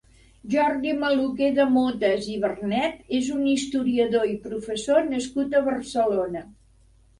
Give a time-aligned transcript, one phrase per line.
[0.51, 6.47] Jordi Maluquer de Motes i Bernet és un historiador i professor nascut a Barcelona.